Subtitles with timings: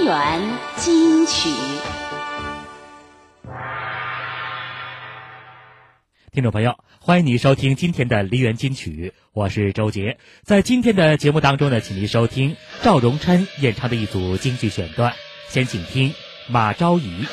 [0.00, 0.40] 梨园
[0.76, 1.50] 金曲。
[6.32, 10.16] 听众朋友，欢迎你收听今天的梨园金曲，我是周杰。
[10.42, 15.12] 在今天的节目当中呢，请您收听赵荣琛演唱的一组京剧选段，
[15.48, 16.08] 先请听
[16.48, 17.24] 《马昭仪》。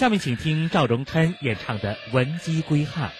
[0.00, 3.10] 下面请听赵荣琛演唱的《闻鸡归汉》。